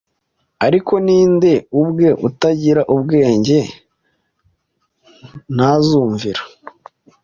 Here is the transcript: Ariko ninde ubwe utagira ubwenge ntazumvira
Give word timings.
Ariko 0.65 0.93
ninde 1.05 1.53
ubwe 1.81 2.07
utagira 2.27 2.81
ubwenge 2.95 3.59
ntazumvira 5.55 6.41